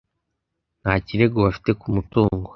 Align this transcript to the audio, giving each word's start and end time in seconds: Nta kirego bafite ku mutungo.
Nta 0.81 0.93
kirego 1.05 1.37
bafite 1.45 1.71
ku 1.81 1.87
mutungo. 1.95 2.49